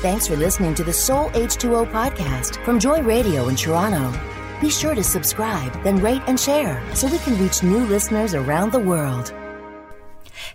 [0.00, 4.16] Thanks for listening to the Soul H2O podcast from Joy Radio in Toronto.
[4.60, 8.70] Be sure to subscribe, then rate and share so we can reach new listeners around
[8.70, 9.34] the world.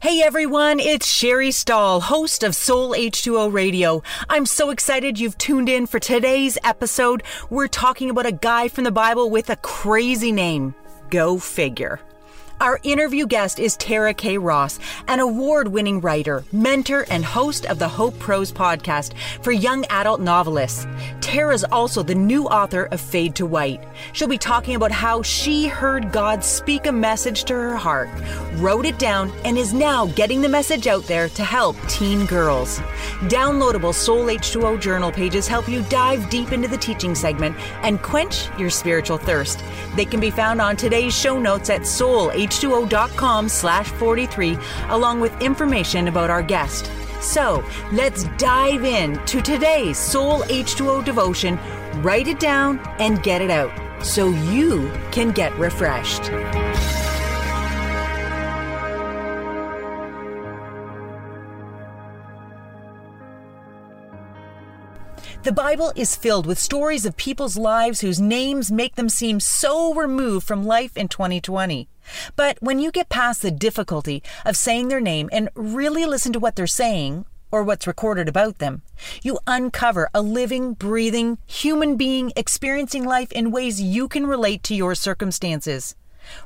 [0.01, 4.01] Hey everyone, it's Sherry Stahl, host of Soul H2O Radio.
[4.29, 7.21] I'm so excited you've tuned in for today's episode.
[7.49, 10.73] We're talking about a guy from the Bible with a crazy name.
[11.09, 11.99] Go figure.
[12.61, 14.37] Our interview guest is Tara K.
[14.37, 19.85] Ross, an award winning writer, mentor, and host of the Hope Prose podcast for young
[19.89, 20.87] adult novelists.
[21.19, 23.83] Tara is also the new author of Fade to White.
[24.13, 28.09] She'll be talking about how she heard God speak a message to her heart,
[28.55, 32.79] wrote it down, and is now getting the message out there to help teen girls.
[33.23, 38.47] Downloadable Soul H2O journal pages help you dive deep into the teaching segment and quench
[38.59, 39.63] your spiritual thirst.
[39.95, 41.85] They can be found on today's show notes at
[42.47, 44.57] soulh2o.com slash 43,
[44.89, 46.91] along with information about our guest.
[47.21, 51.57] So let's dive in to today's Soul H2O devotion,
[52.01, 53.71] write it down, and get it out
[54.05, 56.23] so you can get refreshed.
[65.43, 69.93] The Bible is filled with stories of people's lives whose names make them seem so
[69.93, 71.89] removed from life in 2020.
[72.35, 76.39] But when you get past the difficulty of saying their name and really listen to
[76.39, 78.81] what they're saying, or what's recorded about them,
[79.21, 84.73] you uncover a living, breathing human being experiencing life in ways you can relate to
[84.73, 85.95] your circumstances.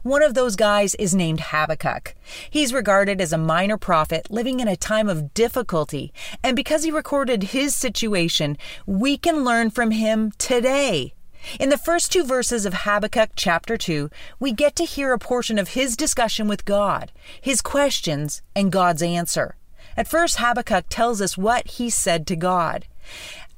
[0.04, 2.14] One of those guys is named Habakkuk.
[2.50, 6.12] He's regarded as a minor prophet living in a time of difficulty,
[6.44, 11.14] and because he recorded his situation, we can learn from him today.
[11.60, 14.10] In the first two verses of Habakkuk chapter 2,
[14.40, 19.02] we get to hear a portion of his discussion with God, his questions, and God's
[19.02, 19.56] answer.
[19.96, 22.86] At first, Habakkuk tells us what he said to God.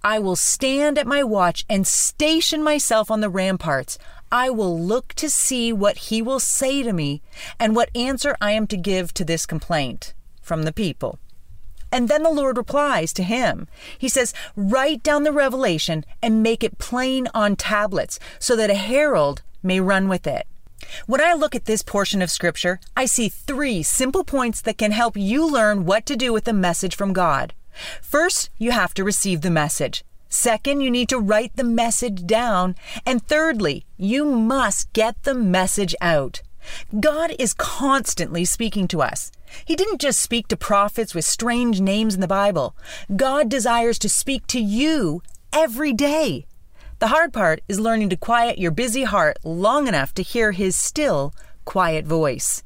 [0.04, 3.98] I will stand at my watch and station myself on the ramparts.
[4.32, 7.22] I will look to see what he will say to me
[7.60, 11.20] and what answer I am to give to this complaint from the people.
[11.92, 13.68] And then the Lord replies to him.
[13.98, 18.76] He says, Write down the revelation and make it plain on tablets so that a
[18.76, 20.46] herald may run with it.
[21.08, 24.92] When I look at this portion of Scripture, I see three simple points that can
[24.92, 27.54] help you learn what to do with the message from God.
[28.02, 30.04] First, you have to receive the message.
[30.30, 32.76] Second, you need to write the message down.
[33.06, 36.42] And thirdly, you must get the message out.
[37.00, 39.32] God is constantly speaking to us.
[39.66, 42.76] He didn't just speak to prophets with strange names in the Bible.
[43.16, 45.22] God desires to speak to you
[45.54, 46.46] every day.
[47.00, 50.76] The hard part is learning to quiet your busy heart long enough to hear His
[50.76, 51.34] still,
[51.66, 52.64] quiet voice.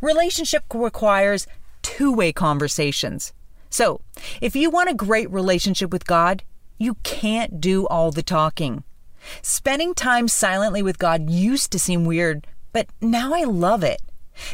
[0.00, 1.46] Relationship requires
[1.82, 3.32] two way conversations.
[3.70, 4.00] So,
[4.40, 6.42] if you want a great relationship with God,
[6.78, 8.84] you can't do all the talking.
[9.40, 14.02] Spending time silently with God used to seem weird, but now I love it.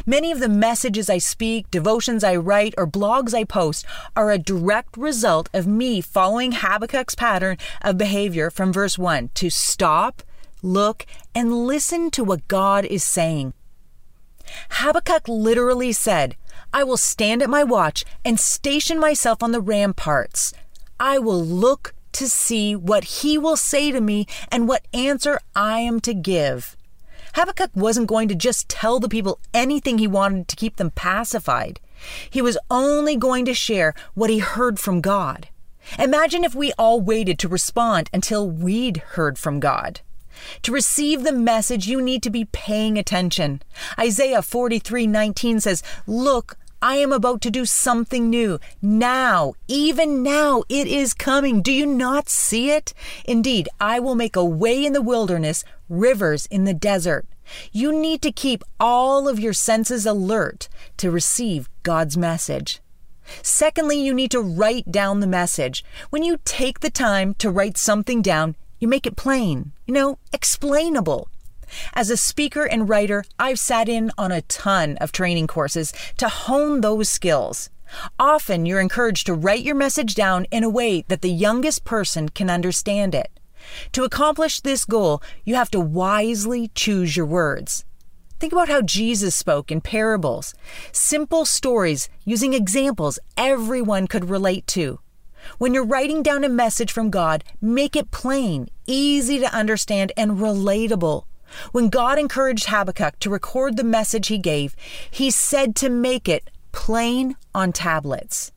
[0.05, 3.85] Many of the messages I speak, devotions I write, or blogs I post
[4.15, 9.49] are a direct result of me following Habakkuk's pattern of behavior from verse 1 to
[9.49, 10.23] stop,
[10.61, 13.53] look, and listen to what God is saying.
[14.71, 16.35] Habakkuk literally said,
[16.73, 20.53] I will stand at my watch and station myself on the ramparts.
[20.99, 25.79] I will look to see what he will say to me and what answer I
[25.79, 26.75] am to give.
[27.35, 31.79] Habakkuk wasn't going to just tell the people anything he wanted to keep them pacified.
[32.29, 35.49] He was only going to share what he heard from God.
[35.97, 40.01] Imagine if we all waited to respond until we'd heard from God.
[40.61, 43.61] To receive the message, you need to be paying attention.
[43.97, 48.57] Isaiah 43:19 says, "Look, I am about to do something new.
[48.81, 51.61] Now, even now, it is coming.
[51.61, 52.93] Do you not see it?
[53.25, 57.25] Indeed, I will make a way in the wilderness, rivers in the desert.
[57.71, 62.79] You need to keep all of your senses alert to receive God's message.
[63.41, 65.83] Secondly, you need to write down the message.
[66.09, 70.19] When you take the time to write something down, you make it plain, you know,
[70.31, 71.29] explainable.
[71.93, 76.27] As a speaker and writer, I've sat in on a ton of training courses to
[76.27, 77.69] hone those skills.
[78.19, 82.29] Often you're encouraged to write your message down in a way that the youngest person
[82.29, 83.38] can understand it.
[83.93, 87.85] To accomplish this goal, you have to wisely choose your words.
[88.39, 90.53] Think about how Jesus spoke in parables,
[90.93, 94.99] simple stories using examples everyone could relate to.
[95.57, 100.37] When you're writing down a message from God, make it plain, easy to understand, and
[100.37, 101.25] relatable.
[101.71, 104.75] When God encouraged Habakkuk to record the message he gave,
[105.09, 108.51] he said to make it plain on tablets.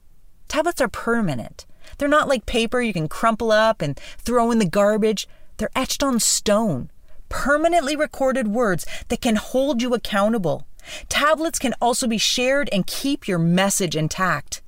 [0.49, 1.67] Tablets are permanent.
[2.03, 5.29] They're not like paper you can crumple up and throw in the garbage.
[5.59, 6.91] They're etched on stone,
[7.29, 10.67] permanently recorded words that can hold you accountable.
[11.09, 14.63] Tablets can also be shared and keep your message intact.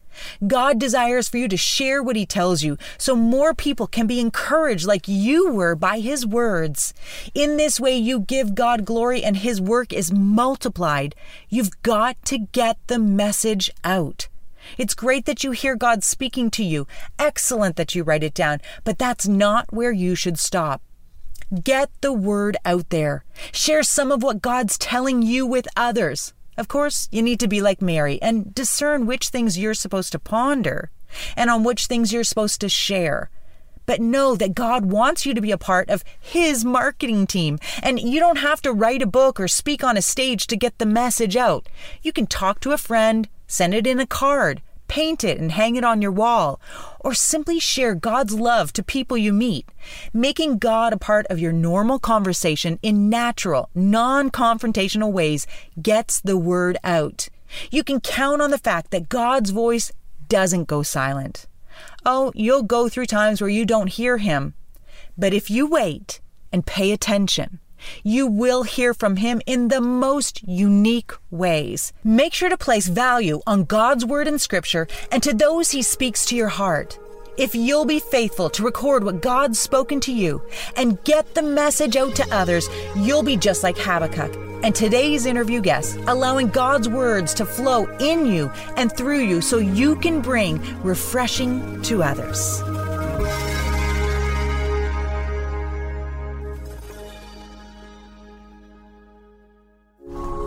[0.47, 4.21] God desires for you to share what He tells you so more people can be
[4.21, 6.95] encouraged like you were by His words.
[7.35, 11.17] In this way, you give God glory and His work is multiplied.
[11.49, 14.29] You've got to get the message out.
[14.79, 16.87] It's great that you hear God speaking to you.
[17.19, 20.83] Excellent that you write it down, but that's not where you should stop.
[21.63, 23.25] Get the word out there.
[23.53, 26.33] Share some of what God's telling you with others.
[26.57, 30.19] Of course, you need to be like Mary and discern which things you're supposed to
[30.19, 30.91] ponder
[31.37, 33.31] and on which things you're supposed to share.
[33.87, 37.59] But know that God wants you to be a part of His marketing team.
[37.83, 40.79] And you don't have to write a book or speak on a stage to get
[40.79, 41.69] the message out.
[42.03, 45.77] You can talk to a friend, send it in a card, paint it and hang
[45.77, 46.61] it on your wall,
[47.01, 49.69] or simply share God's love to people you meet.
[50.13, 55.47] Making God a part of your normal conversation in natural, non confrontational ways
[55.81, 57.29] gets the word out.
[57.71, 59.93] You can count on the fact that God's voice
[60.29, 61.47] doesn't go silent.
[62.07, 64.55] Oh, you'll go through times where you don't hear Him.
[65.17, 66.21] But if you wait
[66.53, 67.61] and pay attention,
[68.03, 71.93] you will hear from Him in the most unique ways.
[72.03, 76.25] Make sure to place value on God's Word and Scripture and to those He speaks
[76.27, 76.99] to your heart.
[77.37, 80.41] If you'll be faithful to record what God's spoken to you
[80.77, 84.33] and get the message out to others, you'll be just like Habakkuk
[84.63, 89.59] and today's interview guest, allowing God's words to flow in you and through you so
[89.59, 92.63] you can bring refreshing to others.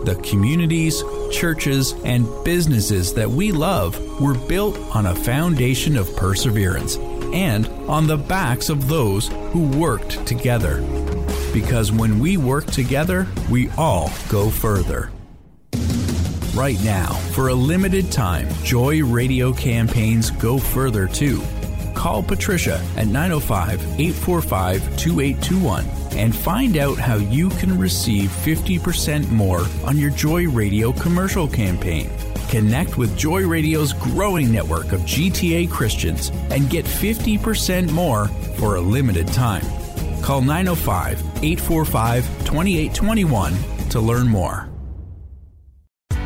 [0.08, 6.96] The communities, churches, and businesses that we love were built on a foundation of perseverance
[7.34, 10.80] and on the backs of those who worked together.
[11.52, 15.10] Because when we work together, we all go further.
[16.54, 21.42] Right now, for a limited time, Joy Radio campaigns go further too.
[21.94, 29.64] Call Patricia at 905 845 2821 and find out how you can receive 50% more
[29.84, 32.10] on your Joy Radio commercial campaign.
[32.48, 38.26] Connect with Joy Radio's growing network of GTA Christians and get 50% more
[38.58, 39.64] for a limited time.
[40.22, 44.68] Call 905 845 2821 to learn more.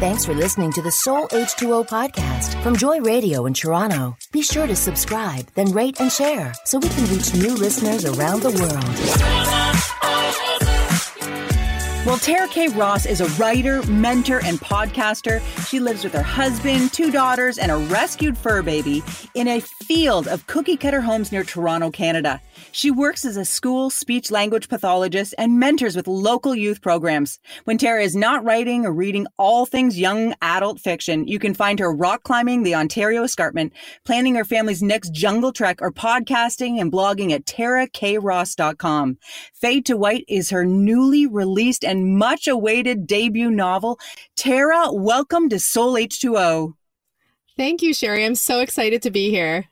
[0.00, 4.16] Thanks for listening to the Soul H2O podcast from Joy Radio in Toronto.
[4.32, 8.42] Be sure to subscribe, then rate and share so we can reach new listeners around
[8.42, 9.62] the world.
[12.04, 12.66] Well, Tara K.
[12.66, 15.40] Ross is a writer, mentor, and podcaster.
[15.69, 19.04] She lives with her husband, two daughters, and a rescued fur baby
[19.34, 22.40] in a field of cookie cutter homes near Toronto, Canada.
[22.72, 27.38] She works as a school speech language pathologist and mentors with local youth programs.
[27.64, 31.78] When Tara is not writing or reading all things young adult fiction, you can find
[31.78, 33.72] her rock climbing the Ontario Escarpment,
[34.04, 39.19] planning her family's next jungle trek, or podcasting and blogging at tarakross.com.
[39.54, 44.00] Fade to White is her newly released and much awaited debut novel.
[44.34, 46.72] Tara, welcome to Soul H2O.
[47.54, 48.24] Thank you, Sherry.
[48.24, 49.66] I'm so excited to be here.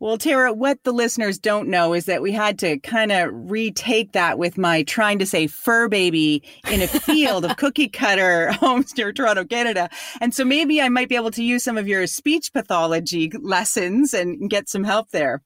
[0.00, 4.10] Well, Tara, what the listeners don't know is that we had to kind of retake
[4.12, 8.96] that with my trying to say fur baby in a field of cookie cutter homes
[8.96, 9.88] near Toronto, Canada.
[10.20, 14.14] And so maybe I might be able to use some of your speech pathology lessons
[14.14, 15.42] and get some help there.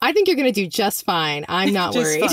[0.00, 1.44] I think you're going to do just fine.
[1.48, 2.30] I'm not worried.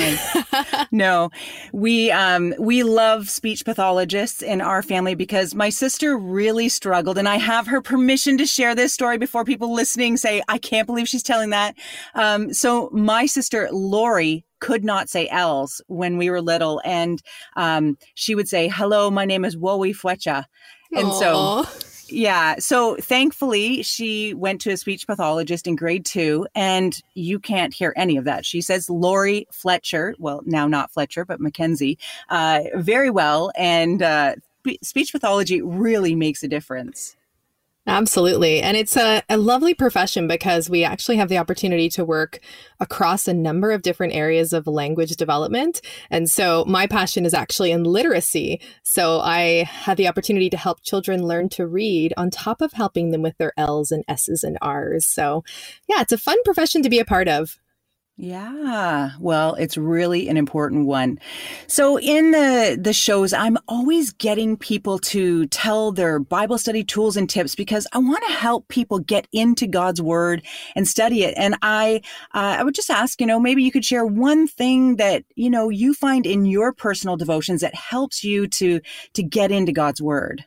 [0.91, 1.31] no,
[1.73, 7.27] we um, we love speech pathologists in our family because my sister really struggled, and
[7.27, 11.07] I have her permission to share this story before people listening say, "I can't believe
[11.07, 11.75] she's telling that."
[12.13, 17.21] Um, so my sister Lori could not say L's when we were little, and
[17.55, 20.45] um, she would say, "Hello, my name is Wowie Fletcher,"
[20.91, 21.65] and Aww.
[21.65, 22.55] so yeah.
[22.59, 27.93] So thankfully, she went to a speech pathologist in grade two, and you can't hear
[27.95, 28.45] any of that.
[28.45, 31.97] She says Lori Fletcher, well, now not Fletcher, but Mackenzie,
[32.29, 33.51] uh, very well.
[33.55, 34.35] And uh,
[34.81, 37.15] speech pathology really makes a difference.
[37.87, 38.61] Absolutely.
[38.61, 42.39] And it's a, a lovely profession because we actually have the opportunity to work
[42.79, 45.81] across a number of different areas of language development.
[46.09, 48.59] And so my passion is actually in literacy.
[48.81, 53.11] So I have the opportunity to help children learn to read on top of helping
[53.11, 55.05] them with their L's and S's and R's.
[55.05, 55.43] So
[55.87, 57.59] yeah, it's a fun profession to be a part of.
[58.17, 59.11] Yeah.
[59.19, 61.19] Well, it's really an important one.
[61.67, 67.17] So in the the shows I'm always getting people to tell their Bible study tools
[67.17, 70.43] and tips because I want to help people get into God's word
[70.77, 71.33] and study it.
[71.35, 72.01] And I
[72.33, 75.49] uh, I would just ask, you know, maybe you could share one thing that, you
[75.49, 78.79] know, you find in your personal devotions that helps you to
[79.13, 80.45] to get into God's word.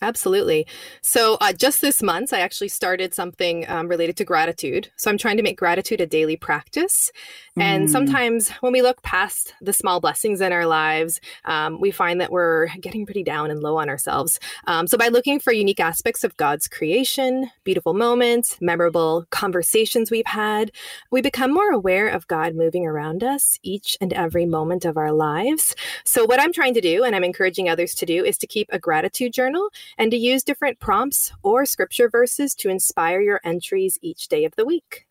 [0.00, 0.64] Absolutely.
[1.00, 4.90] So, uh, just this month, I actually started something um, related to gratitude.
[4.96, 7.10] So, I'm trying to make gratitude a daily practice.
[7.58, 7.62] Mm.
[7.62, 12.20] And sometimes when we look past the small blessings in our lives, um, we find
[12.20, 14.38] that we're getting pretty down and low on ourselves.
[14.68, 20.26] Um, so, by looking for unique aspects of God's creation, beautiful moments, memorable conversations we've
[20.26, 20.70] had,
[21.10, 25.10] we become more aware of God moving around us each and every moment of our
[25.10, 25.74] lives.
[26.04, 28.68] So, what I'm trying to do, and I'm encouraging others to do, is to keep
[28.70, 33.98] a gratitude journal and to use different prompts or scripture verses to inspire your entries
[34.02, 35.06] each day of the week.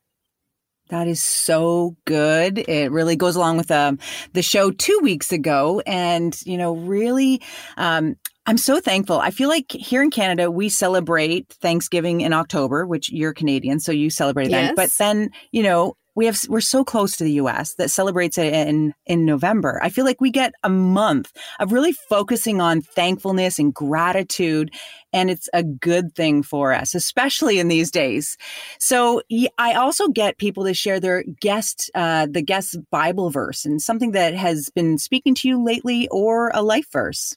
[0.90, 2.60] That is so good.
[2.60, 4.00] It really goes along with um,
[4.34, 5.82] the show two weeks ago.
[5.86, 7.42] And, you know, really,
[7.76, 8.16] um,
[8.46, 9.20] I'm so thankful.
[9.20, 13.92] I feel like here in Canada, we celebrate Thanksgiving in October, which you're Canadian, so
[13.92, 14.70] you celebrate yes.
[14.70, 14.76] that.
[14.78, 18.52] But then, you know, we have we're so close to the US that celebrates it
[18.52, 19.80] in in November.
[19.84, 24.74] I feel like we get a month of really focusing on thankfulness and gratitude
[25.14, 28.36] and it's a good thing for us, especially in these days.
[28.80, 29.22] So
[29.60, 34.12] I also get people to share their guest uh, the guest Bible verse and something
[34.12, 37.36] that has been speaking to you lately or a life verse.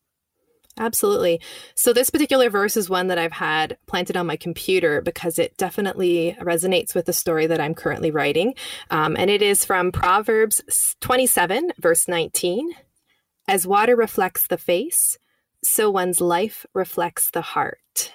[0.81, 1.43] Absolutely.
[1.75, 5.57] So, this particular verse is one that I've had planted on my computer because it
[5.59, 8.55] definitely resonates with the story that I'm currently writing.
[8.91, 12.73] Um, and it is from Proverbs 27, verse 19.
[13.47, 15.19] As water reflects the face,
[15.63, 18.15] so one's life reflects the heart.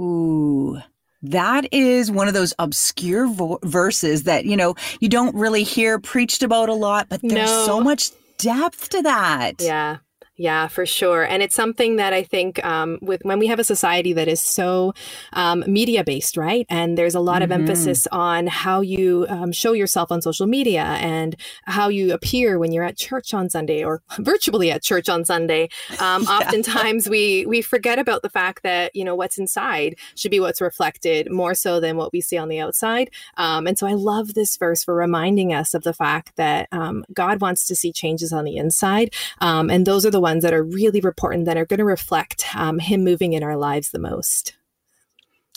[0.00, 0.80] Ooh.
[1.22, 6.00] That is one of those obscure vo- verses that, you know, you don't really hear
[6.00, 7.66] preached about a lot, but there's no.
[7.66, 9.60] so much depth to that.
[9.60, 9.98] Yeah.
[10.38, 11.22] Yeah, for sure.
[11.24, 14.40] And it's something that I think um, with when we have a society that is
[14.40, 14.92] so
[15.32, 16.66] um, media based, right?
[16.68, 17.52] And there's a lot mm-hmm.
[17.52, 22.58] of emphasis on how you um, show yourself on social media and how you appear
[22.58, 25.70] when you're at church on Sunday or virtually at church on Sunday.
[26.00, 26.36] Um, yeah.
[26.36, 30.60] Oftentimes we we forget about the fact that you know what's inside should be what's
[30.60, 33.10] reflected more so than what we see on the outside.
[33.38, 37.06] Um, and so I love this verse for reminding us of the fact that um,
[37.14, 40.64] God wants to see changes on the inside, and those are the ones that are
[40.64, 44.56] really important that are going to reflect um, Him moving in our lives the most.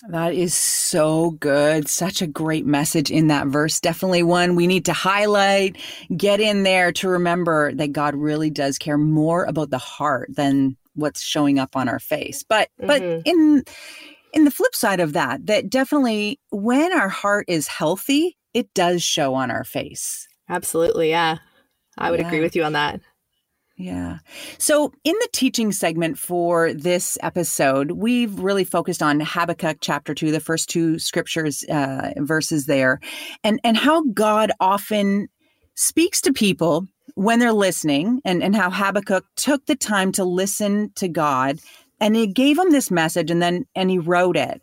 [0.10, 1.90] That is so good.
[1.90, 3.80] Such a great message in that verse.
[3.80, 5.76] Definitely one we need to highlight,
[6.16, 10.78] get in there to remember that God really does care more about the heart than
[10.94, 12.44] what's showing up on our face.
[12.48, 12.88] But mm-hmm.
[12.88, 13.64] but in
[14.34, 19.02] in the flip side of that, that definitely when our heart is healthy, it does
[19.02, 20.28] show on our face.
[20.48, 21.40] Absolutely, yeah.
[21.98, 22.28] I would yeah.
[22.28, 23.02] agree with you on that.
[23.80, 24.18] Yeah.
[24.58, 30.32] So, in the teaching segment for this episode, we've really focused on Habakkuk chapter 2,
[30.32, 33.00] the first two scriptures uh, verses there,
[33.42, 35.30] and and how God often
[35.76, 40.92] speaks to people when they're listening and and how Habakkuk took the time to listen
[40.96, 41.60] to God
[42.02, 44.62] and he gave him this message and then and he wrote it.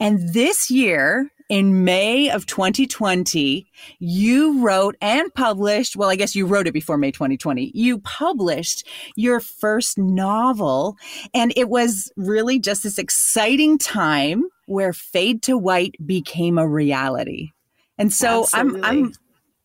[0.00, 3.66] And this year, in May of 2020,
[3.98, 7.70] you wrote and published, well, I guess you wrote it before May 2020.
[7.74, 8.86] You published
[9.16, 10.96] your first novel,
[11.34, 17.50] and it was really just this exciting time where Fade to White became a reality.
[17.98, 19.12] And so I'm I'm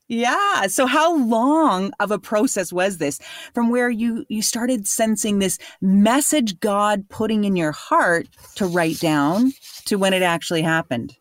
[0.09, 0.67] yeah.
[0.67, 3.19] So how long of a process was this
[3.53, 8.99] from where you you started sensing this message God putting in your heart to write
[8.99, 9.53] down
[9.85, 11.15] to when it actually happened?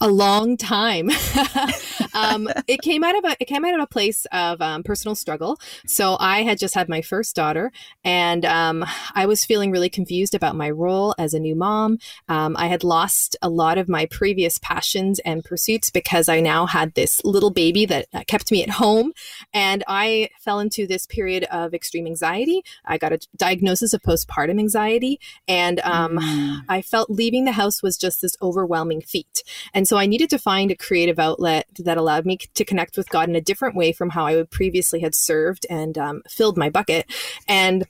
[0.00, 1.10] A long time.
[2.14, 5.14] um, it came out of a it came out of a place of um, personal
[5.14, 5.58] struggle.
[5.86, 7.72] So I had just had my first daughter,
[8.04, 11.98] and um, I was feeling really confused about my role as a new mom.
[12.28, 16.66] Um, I had lost a lot of my previous passions and pursuits because I now
[16.66, 19.12] had this little baby that kept me at home,
[19.52, 22.62] and I fell into this period of extreme anxiety.
[22.84, 26.60] I got a diagnosis of postpartum anxiety, and um, mm.
[26.68, 29.42] I felt leaving the house was just this overwhelming feat.
[29.72, 33.08] And so I needed to find a creative outlet that allowed me to connect with
[33.08, 36.56] God in a different way from how I would previously had served and um, filled
[36.56, 37.06] my bucket.
[37.48, 37.86] And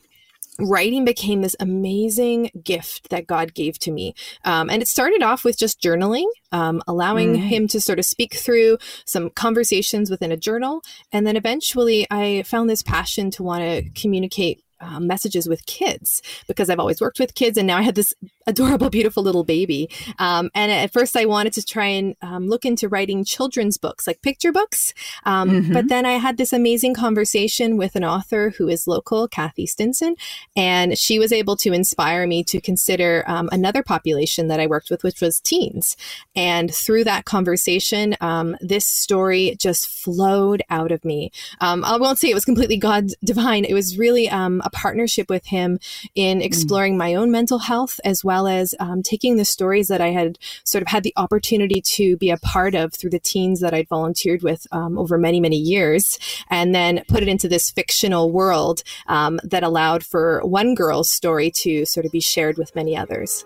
[0.58, 4.14] writing became this amazing gift that God gave to me.
[4.44, 7.46] Um, and it started off with just journaling, um, allowing mm-hmm.
[7.46, 10.82] Him to sort of speak through some conversations within a journal.
[11.12, 16.22] And then eventually I found this passion to want to communicate um, messages with kids
[16.46, 18.14] because I've always worked with kids, and now I had this
[18.46, 19.88] adorable, beautiful little baby.
[20.18, 24.06] Um, and at first, I wanted to try and um, look into writing children's books,
[24.06, 24.92] like picture books.
[25.24, 25.72] Um, mm-hmm.
[25.72, 30.16] But then I had this amazing conversation with an author who is local, Kathy Stinson,
[30.56, 34.90] and she was able to inspire me to consider um, another population that I worked
[34.90, 35.96] with, which was teens.
[36.36, 41.30] And through that conversation, um, this story just flowed out of me.
[41.60, 43.64] I won't say it was completely God divine.
[43.64, 44.28] It was really
[44.64, 45.78] a partnership with him
[46.14, 46.44] in mm.
[46.44, 46.98] exploring mm.
[46.98, 50.82] my own mental health as well as um, taking the stories that I had sort
[50.82, 54.42] of had the opportunity to be a part of through the teens that I'd volunteered
[54.42, 56.18] with um, over many, many years,
[56.50, 61.50] and then put it into this fictional world um, that allowed for one girl's story
[61.50, 63.44] to sort of be shared with many others.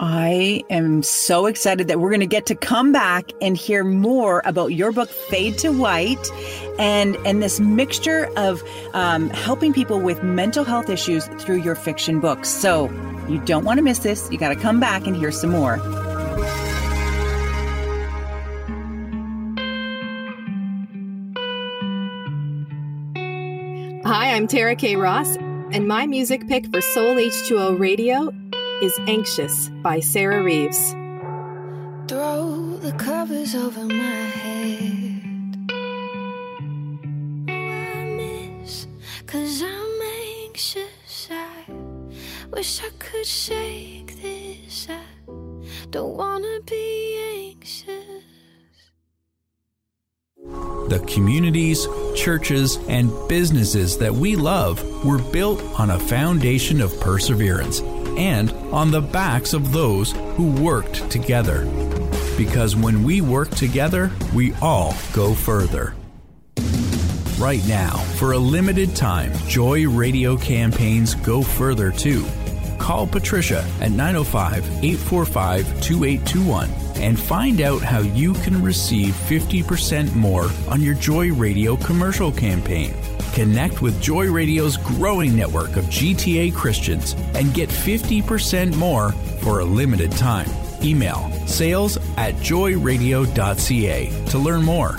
[0.00, 4.42] I am so excited that we're going to get to come back and hear more
[4.44, 6.30] about your book, Fade to White,
[6.80, 12.18] and and this mixture of um, helping people with mental health issues through your fiction
[12.18, 12.48] books.
[12.48, 12.90] So
[13.28, 14.28] you don't want to miss this.
[14.32, 15.76] You got to come back and hear some more.
[24.04, 24.96] Hi, I'm Tara K.
[24.96, 25.36] Ross,
[25.70, 28.32] and my music pick for Soul H2O Radio
[28.84, 30.90] is Anxious by Sarah Reeves.
[32.06, 35.72] Throw the covers over my head.
[37.48, 38.86] Oh, I miss,
[39.24, 40.02] cause I'm
[40.44, 41.30] anxious.
[41.30, 41.64] I
[42.50, 44.86] wish I could shake this.
[44.90, 45.00] I
[45.88, 48.03] don't wanna be anxious.
[50.44, 57.80] The communities, churches, and businesses that we love were built on a foundation of perseverance
[58.18, 61.64] and on the backs of those who worked together.
[62.36, 65.94] Because when we work together, we all go further.
[67.38, 72.24] Right now, for a limited time, Joy Radio campaigns go further too.
[72.84, 80.50] Call Patricia at 905 845 2821 and find out how you can receive 50% more
[80.68, 82.94] on your Joy Radio commercial campaign.
[83.32, 89.64] Connect with Joy Radio's growing network of GTA Christians and get 50% more for a
[89.64, 90.50] limited time.
[90.82, 94.98] Email sales at joyradio.ca to learn more.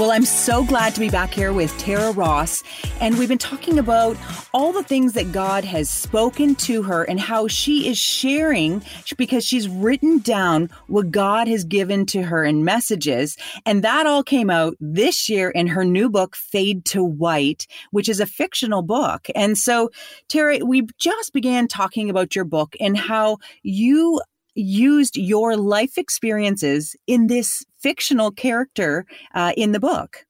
[0.00, 2.62] Well, I'm so glad to be back here with Tara Ross.
[3.02, 4.16] And we've been talking about
[4.54, 8.82] all the things that God has spoken to her and how she is sharing
[9.18, 13.36] because she's written down what God has given to her in messages.
[13.66, 18.08] And that all came out this year in her new book, Fade to White, which
[18.08, 19.28] is a fictional book.
[19.34, 19.90] And so,
[20.28, 24.18] Tara, we just began talking about your book and how you
[24.54, 30.24] used your life experiences in this fictional character uh, in the book.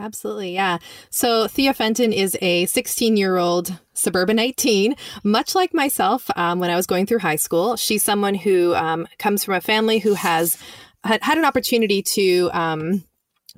[0.00, 0.78] Absolutely, yeah.
[1.10, 6.70] So Thea Fenton is a 16 year old suburbanite teen, much like myself um, when
[6.70, 7.76] I was going through high school.
[7.76, 10.56] She's someone who um, comes from a family who has
[11.02, 12.50] had, an opportunity to.
[12.52, 13.04] Um,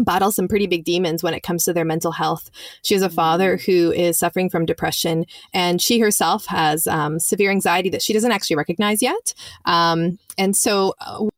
[0.04, 2.50] battle some pretty big demons when it comes to their mental health.
[2.82, 3.64] She has a father mm.
[3.64, 8.32] who is suffering from depression, and she herself has um, severe anxiety that she doesn't
[8.32, 9.34] actually recognize yet.
[9.64, 11.28] Um, and so, uh,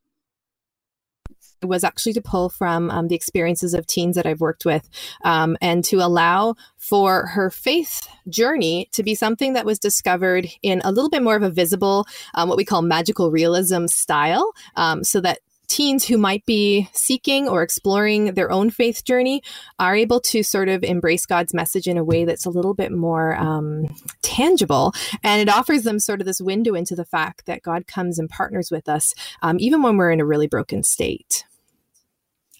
[1.65, 4.89] was actually to pull from um, the experiences of teens that I've worked with
[5.23, 10.81] um, and to allow for her faith journey to be something that was discovered in
[10.83, 15.03] a little bit more of a visible, um, what we call magical realism style, um,
[15.03, 19.41] so that teens who might be seeking or exploring their own faith journey
[19.79, 22.91] are able to sort of embrace God's message in a way that's a little bit
[22.91, 23.85] more um,
[24.21, 24.93] tangible.
[25.23, 28.29] And it offers them sort of this window into the fact that God comes and
[28.29, 31.45] partners with us, um, even when we're in a really broken state.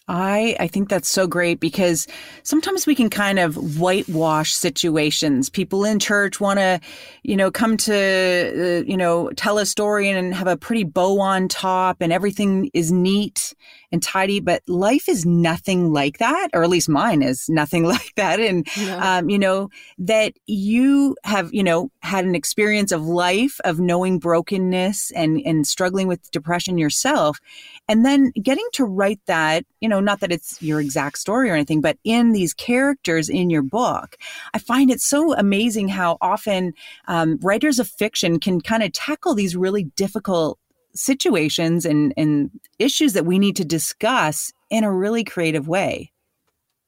[0.08, 2.08] I I think that's so great because
[2.44, 5.50] sometimes we can kind of whitewash situations.
[5.50, 6.82] People in church want to,
[7.24, 11.22] you know, come to uh, you know tell a story and have a pretty bow
[11.22, 13.54] on top and everything is neat
[13.94, 18.14] and tidy, but life is nothing like that, or at least mine is nothing like
[18.16, 18.40] that.
[18.40, 19.18] And, yeah.
[19.18, 24.18] um, you know, that you have, you know, had an experience of life of knowing
[24.18, 27.40] brokenness and, and struggling with depression yourself.
[27.88, 31.54] And then getting to write that, you know, not that it's your exact story or
[31.54, 34.18] anything, but in these characters in your book,
[34.56, 36.74] I find it so amazing how often
[37.08, 40.58] um, writers of fiction can kind of tackle these really difficult
[40.96, 46.13] situations and, and issues that we need to discuss in a really creative way.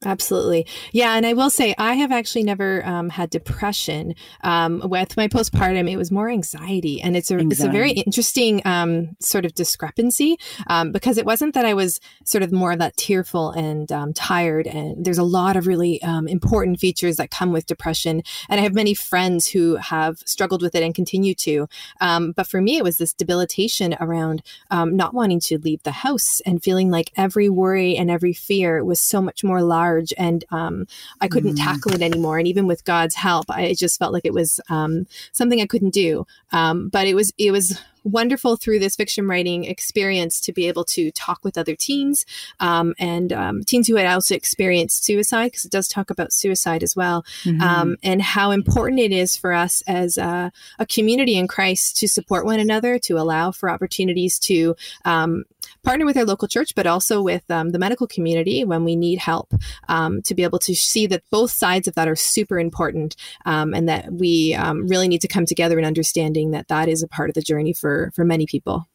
[0.06, 0.68] Absolutely.
[0.91, 1.15] Yeah.
[1.15, 4.15] And I will say, I have actually never um, had depression.
[4.44, 7.02] Um, with my postpartum, it was more anxiety.
[7.02, 7.54] And it's a, anxiety.
[7.54, 10.38] it's a very interesting um, sort of discrepancy
[10.68, 14.13] um, because it wasn't that I was sort of more of that tearful and um,
[14.13, 14.68] tired.
[14.68, 18.22] And there's a lot of really um, important features that come with depression.
[18.50, 21.68] And I have many friends who have struggled with it and continue to.
[22.00, 26.63] but for me, it was this debilitation around not wanting to leave the house and
[26.63, 30.88] feeling like every worry and every fear was so much more large large and um,
[31.21, 31.63] I couldn't mm.
[31.63, 32.38] tackle it anymore.
[32.38, 35.93] And even with God's help, I just felt like it was um, something I couldn't
[35.93, 36.25] do.
[36.51, 40.86] Um, but it was it was wonderful through this fiction writing experience to be able
[40.86, 42.26] to talk with other teens
[42.60, 46.84] um, and um, teens who had also experienced suicide, because it does talk about suicide
[46.84, 47.62] as well, mm-hmm.
[47.62, 52.08] um, and how important it is for us as a, a, community in Christ to
[52.08, 55.44] support one another, to allow for opportunities to um,
[55.84, 59.18] partner with our local church, but also with um, the medical community when we need
[59.18, 59.52] help
[59.89, 63.15] um, to be able to see that both sides of that are super important
[63.46, 67.30] and that we really need to come together in understanding that that is a part
[67.30, 68.88] of the journey for for many people.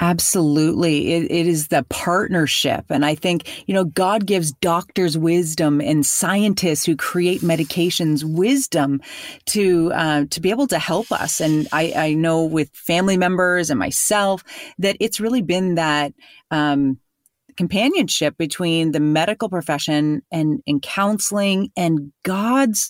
[0.00, 1.12] Absolutely.
[1.12, 2.84] It, it is the partnership.
[2.88, 9.00] And I think, you know, God gives doctors wisdom and scientists who create medications wisdom
[9.46, 11.40] to, uh, to be able to help us.
[11.40, 14.44] And I, I know with family members and myself
[14.78, 16.12] that it's really been that,
[16.52, 16.98] um,
[17.58, 22.88] companionship between the medical profession and, and counseling and God's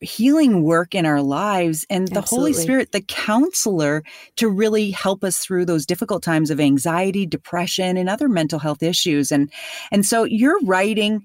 [0.00, 2.52] healing work in our lives and the Absolutely.
[2.52, 4.02] Holy Spirit, the counselor,
[4.36, 8.82] to really help us through those difficult times of anxiety, depression, and other mental health
[8.82, 9.30] issues.
[9.30, 9.52] And
[9.92, 11.22] and so you're writing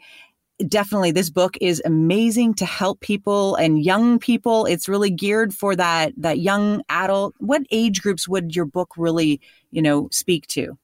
[0.68, 5.76] definitely this book is amazing to help people and young people it's really geared for
[5.76, 10.78] that that young adult what age groups would your book really you know speak to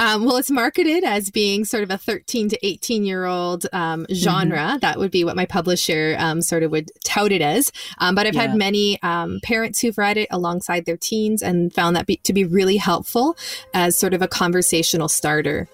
[0.00, 4.06] um, well, it's marketed as being sort of a 13 to 18 year old um,
[4.12, 4.56] genre.
[4.56, 4.78] Mm-hmm.
[4.78, 7.70] That would be what my publisher um, sort of would tout it as.
[7.98, 8.46] Um, but I've yeah.
[8.46, 12.32] had many um, parents who've read it alongside their teens and found that be, to
[12.32, 13.36] be really helpful
[13.74, 15.68] as sort of a conversational starter.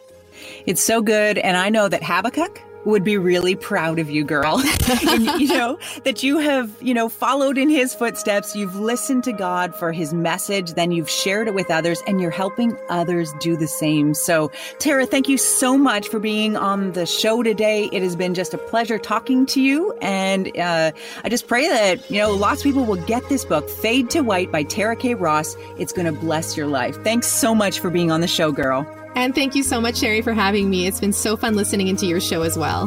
[0.67, 1.39] It's so good.
[1.39, 4.62] And I know that Habakkuk would be really proud of you, girl.
[5.09, 8.55] and, you know, that you have, you know, followed in his footsteps.
[8.55, 12.31] You've listened to God for his message, then you've shared it with others, and you're
[12.31, 14.14] helping others do the same.
[14.14, 17.90] So, Tara, thank you so much for being on the show today.
[17.92, 19.92] It has been just a pleasure talking to you.
[20.01, 20.92] And uh,
[21.25, 24.20] I just pray that, you know, lots of people will get this book, Fade to
[24.20, 25.14] White by Tara K.
[25.14, 25.57] Ross.
[25.79, 26.96] It's going to bless your life.
[27.03, 28.87] Thanks so much for being on the show, girl.
[29.17, 30.87] And thank you so much, Sherry, for having me.
[30.87, 32.87] It's been so fun listening into your show as well.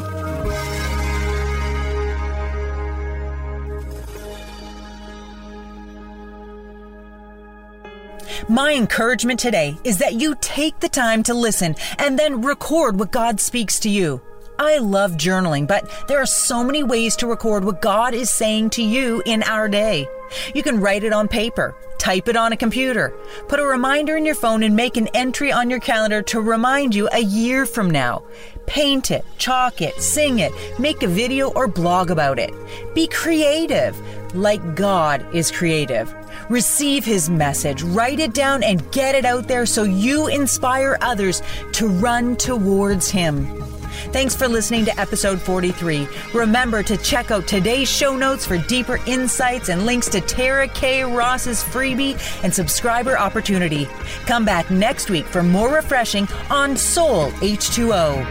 [8.48, 13.12] My encouragement today is that you take the time to listen and then record what
[13.12, 14.22] God speaks to you.
[14.60, 18.72] I love journaling, but there are so many ways to record what God is saying
[18.72, 20.06] to you in our day.
[20.54, 23.14] You can write it on paper, type it on a computer,
[23.48, 26.94] put a reminder in your phone, and make an entry on your calendar to remind
[26.94, 28.24] you a year from now.
[28.66, 32.54] Paint it, chalk it, sing it, make a video or blog about it.
[32.94, 33.98] Be creative,
[34.36, 36.14] like God is creative.
[36.50, 41.42] Receive His message, write it down, and get it out there so you inspire others
[41.72, 43.69] to run towards Him.
[44.12, 46.08] Thanks for listening to episode 43.
[46.34, 51.04] Remember to check out today's show notes for deeper insights and links to Tara K.
[51.04, 53.86] Ross's freebie and subscriber opportunity.
[54.26, 58.26] Come back next week for more refreshing on Soul H2O.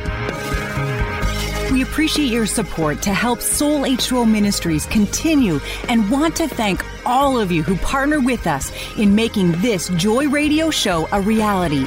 [1.71, 7.39] We appreciate your support to help Soul H2O Ministries continue and want to thank all
[7.39, 11.87] of you who partner with us in making this Joy Radio show a reality